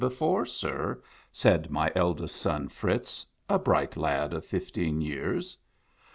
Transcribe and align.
before, 0.01 0.47
sir," 0.47 0.99
said 1.31 1.69
my 1.69 1.91
eldest 1.95 2.35
son 2.35 2.67
Fritz, 2.67 3.23
a 3.47 3.59
bright 3.59 3.95
lad 3.95 4.33
of 4.33 4.43
fifteen 4.43 4.99
years. 4.99 5.55